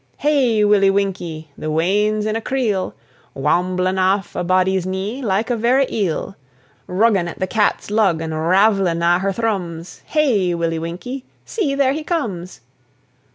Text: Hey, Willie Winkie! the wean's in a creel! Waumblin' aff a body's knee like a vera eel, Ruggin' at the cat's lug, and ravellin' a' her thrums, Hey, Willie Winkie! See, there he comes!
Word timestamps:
Hey, 0.17 0.65
Willie 0.65 0.89
Winkie! 0.89 1.51
the 1.55 1.69
wean's 1.69 2.25
in 2.25 2.35
a 2.35 2.41
creel! 2.41 2.95
Waumblin' 3.35 3.99
aff 3.99 4.35
a 4.35 4.43
body's 4.43 4.83
knee 4.83 5.21
like 5.21 5.51
a 5.51 5.55
vera 5.55 5.85
eel, 5.91 6.35
Ruggin' 6.87 7.27
at 7.27 7.37
the 7.37 7.45
cat's 7.45 7.91
lug, 7.91 8.19
and 8.19 8.33
ravellin' 8.33 9.03
a' 9.03 9.19
her 9.19 9.31
thrums, 9.31 10.01
Hey, 10.07 10.55
Willie 10.55 10.79
Winkie! 10.79 11.23
See, 11.45 11.75
there 11.75 11.93
he 11.93 12.03
comes! 12.03 12.61